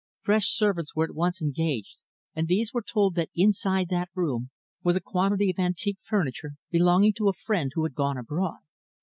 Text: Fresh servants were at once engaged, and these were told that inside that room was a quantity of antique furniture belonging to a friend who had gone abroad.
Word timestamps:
Fresh 0.21 0.55
servants 0.57 0.95
were 0.95 1.03
at 1.03 1.13
once 1.13 1.43
engaged, 1.43 1.99
and 2.33 2.47
these 2.47 2.73
were 2.73 2.81
told 2.81 3.13
that 3.13 3.29
inside 3.35 3.89
that 3.89 4.09
room 4.15 4.49
was 4.81 4.95
a 4.95 4.99
quantity 4.99 5.51
of 5.51 5.59
antique 5.59 5.99
furniture 6.01 6.53
belonging 6.71 7.13
to 7.13 7.29
a 7.29 7.33
friend 7.33 7.71
who 7.75 7.83
had 7.83 7.93
gone 7.93 8.17
abroad. 8.17 8.61